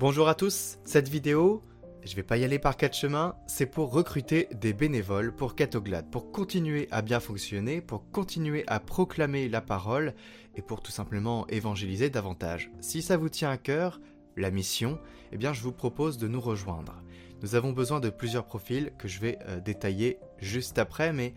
[0.00, 1.62] Bonjour à tous, cette vidéo,
[2.06, 6.10] je vais pas y aller par quatre chemins, c'est pour recruter des bénévoles pour Catoglade,
[6.10, 10.14] pour continuer à bien fonctionner, pour continuer à proclamer la parole
[10.56, 12.70] et pour tout simplement évangéliser davantage.
[12.80, 14.00] Si ça vous tient à cœur,
[14.38, 14.98] la mission,
[15.32, 17.02] eh bien je vous propose de nous rejoindre.
[17.42, 21.34] Nous avons besoin de plusieurs profils que je vais euh, détailler juste après, mais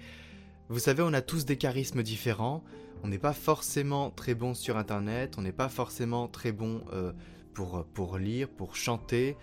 [0.69, 2.63] vous savez, on a tous des charismes différents,
[3.03, 7.11] on n'est pas forcément très bon sur Internet, on n'est pas forcément très bon euh,
[7.53, 9.37] pour, lire, pour chanter.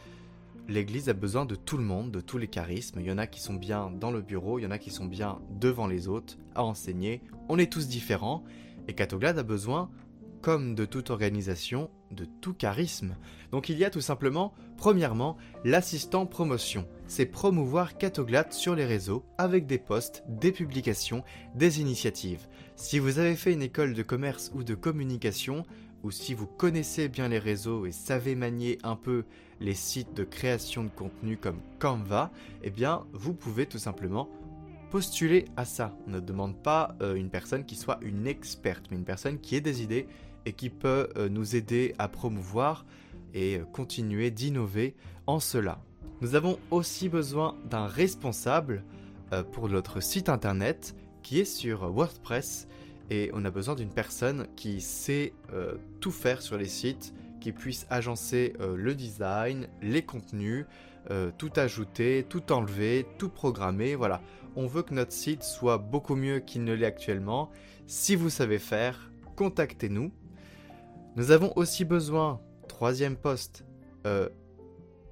[0.68, 3.00] L'Église a besoin de tout le monde, de tous les charismes.
[3.00, 4.90] Il y en a qui sont bien dans le bureau, il y en a qui
[4.90, 7.22] sont bien devant les autres, à enseigner.
[7.48, 8.44] On est tous différents,
[8.86, 9.90] et Catoglade a besoin
[10.42, 13.16] comme de toute organisation, de tout charisme.
[13.52, 16.86] Donc il y a tout simplement, premièrement, l'assistant promotion.
[17.06, 21.24] C'est promouvoir Catoglade sur les réseaux avec des posts, des publications,
[21.54, 22.46] des initiatives.
[22.76, 25.64] Si vous avez fait une école de commerce ou de communication,
[26.02, 29.24] ou si vous connaissez bien les réseaux et savez manier un peu
[29.60, 32.30] les sites de création de contenu comme Canva,
[32.62, 34.28] eh bien vous pouvez tout simplement
[34.90, 35.96] postuler à ça.
[36.06, 39.54] On ne demande pas euh, une personne qui soit une experte, mais une personne qui
[39.54, 40.06] ait des idées
[40.46, 42.84] et qui peut euh, nous aider à promouvoir
[43.32, 44.94] et euh, continuer d'innover
[45.26, 45.80] en cela.
[46.20, 48.84] Nous avons aussi besoin d'un responsable
[49.52, 52.66] pour notre site internet qui est sur WordPress
[53.10, 55.34] et on a besoin d'une personne qui sait
[56.00, 60.66] tout faire sur les sites, qui puisse agencer le design, les contenus,
[61.36, 63.96] tout ajouter, tout enlever, tout programmer.
[63.96, 64.22] Voilà,
[64.56, 67.50] on veut que notre site soit beaucoup mieux qu'il ne l'est actuellement.
[67.86, 70.12] Si vous savez faire, contactez-nous.
[71.16, 73.64] Nous avons aussi besoin, troisième poste,
[74.06, 74.28] euh,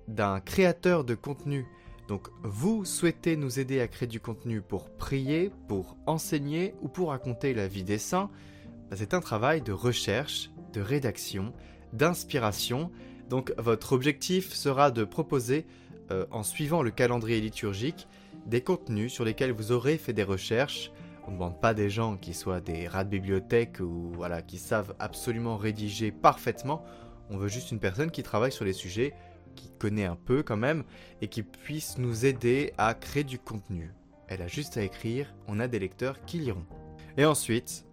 [0.07, 1.67] d'un créateur de contenu.
[2.09, 7.11] Donc vous souhaitez nous aider à créer du contenu pour prier, pour enseigner ou pour
[7.11, 8.31] raconter la vie des saints?
[8.91, 11.53] Bah, c'est un travail de recherche, de rédaction,
[11.93, 12.91] d'inspiration.
[13.29, 15.67] Donc votre objectif sera de proposer,
[16.11, 18.09] euh, en suivant le calendrier liturgique,
[18.47, 20.91] des contenus sur lesquels vous aurez fait des recherches,
[21.27, 24.57] on ne demande pas des gens qui soient des rats de bibliothèque ou voilà, qui
[24.57, 26.83] savent absolument rédiger parfaitement.
[27.29, 29.13] On veut juste une personne qui travaille sur les sujets,
[29.59, 30.85] qui connaît un peu quand même,
[31.21, 33.93] et qui puisse nous aider à créer du contenu.
[34.29, 36.67] Elle a juste à écrire, on a des lecteurs qui liront.
[37.17, 37.85] Et ensuite,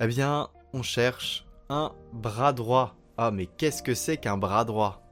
[0.00, 2.96] eh bien, on cherche un bras droit.
[3.18, 5.08] Ah, mais qu'est-ce que c'est qu'un bras droit?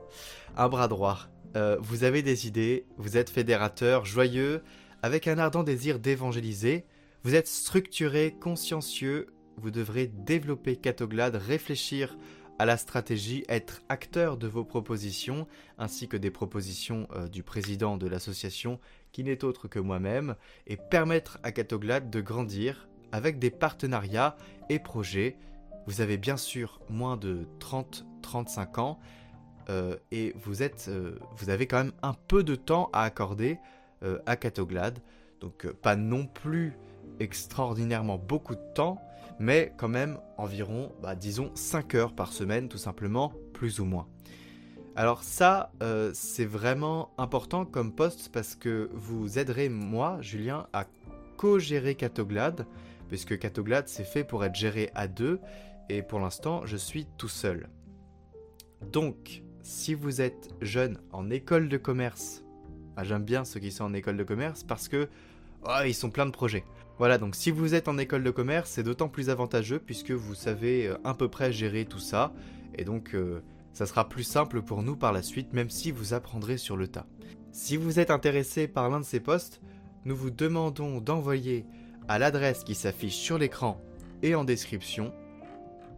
[0.56, 1.18] Un bras droit.
[1.56, 4.62] Euh, vous avez des idées, vous êtes fédérateur, joyeux,
[5.02, 6.84] avec un ardent désir d'évangéliser,
[7.24, 9.26] vous êtes structuré, consciencieux,
[9.56, 12.16] vous devrez développer Catoglade, réfléchir
[12.60, 15.46] à la stratégie, être acteur de vos propositions,
[15.78, 18.78] ainsi que des propositions euh, du président de l'association,
[19.12, 24.36] qui n'est autre que moi-même, et permettre à Catoglade de grandir avec des partenariats
[24.68, 25.38] et projets.
[25.86, 29.00] Vous avez bien sûr moins de 30-35 ans,
[29.70, 33.58] euh, et vous, êtes, euh, vous avez quand même un peu de temps à accorder
[34.26, 34.98] à Catoglade.
[35.40, 36.74] Donc pas non plus
[37.20, 39.00] extraordinairement beaucoup de temps,
[39.38, 44.08] mais quand même environ, bah, disons, 5 heures par semaine, tout simplement, plus ou moins.
[44.96, 50.86] Alors ça, euh, c'est vraiment important comme poste parce que vous aiderez moi, Julien, à
[51.36, 52.66] co-gérer Catoglade,
[53.08, 55.40] puisque Catoglade, c'est fait pour être géré à deux,
[55.88, 57.68] et pour l'instant, je suis tout seul.
[58.92, 62.42] Donc, si vous êtes jeune en école de commerce,
[62.96, 65.08] ah, j'aime bien ceux qui sont en école de commerce parce que
[65.64, 66.64] oh, ils sont plein de projets.
[66.98, 70.34] Voilà, donc si vous êtes en école de commerce, c'est d'autant plus avantageux puisque vous
[70.34, 72.32] savez euh, à peu près gérer tout ça.
[72.76, 76.14] Et donc, euh, ça sera plus simple pour nous par la suite, même si vous
[76.14, 77.06] apprendrez sur le tas.
[77.52, 79.60] Si vous êtes intéressé par l'un de ces postes,
[80.04, 81.64] nous vous demandons d'envoyer
[82.08, 83.80] à l'adresse qui s'affiche sur l'écran
[84.22, 85.12] et en description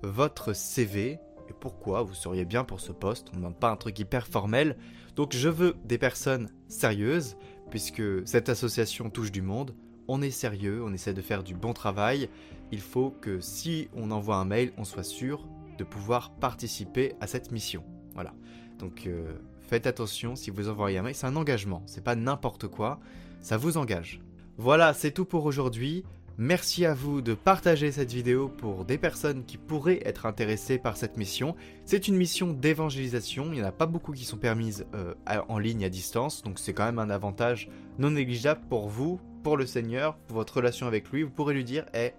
[0.02, 1.18] votre CV
[1.48, 3.28] et pourquoi vous seriez bien pour ce poste?
[3.30, 4.76] On ne demande pas un truc hyper formel.
[5.16, 7.36] Donc je veux des personnes sérieuses,
[7.72, 9.74] puisque cette association touche du monde
[10.08, 12.28] on est sérieux, on essaie de faire du bon travail.
[12.70, 17.26] Il faut que si on envoie un mail, on soit sûr de pouvoir participer à
[17.26, 17.82] cette mission.
[18.14, 18.34] Voilà.
[18.78, 22.68] Donc euh, faites attention si vous envoyez un mail, c'est un engagement, c'est pas n'importe
[22.68, 23.00] quoi,
[23.40, 24.20] ça vous engage.
[24.58, 26.04] Voilà, c'est tout pour aujourd'hui.
[26.44, 30.96] Merci à vous de partager cette vidéo pour des personnes qui pourraient être intéressées par
[30.96, 31.54] cette mission.
[31.84, 35.14] C'est une mission d'évangélisation, il n'y en a pas beaucoup qui sont permises euh,
[35.48, 39.56] en ligne à distance, donc c'est quand même un avantage non négligeable pour vous, pour
[39.56, 41.22] le Seigneur, pour votre relation avec lui.
[41.22, 42.10] Vous pourrez lui dire, eh,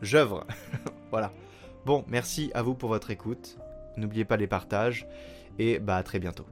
[0.00, 0.44] j'œuvre.
[1.12, 1.30] voilà.
[1.86, 3.58] Bon, merci à vous pour votre écoute.
[3.96, 5.06] N'oubliez pas les partages
[5.60, 6.46] et bah à très bientôt.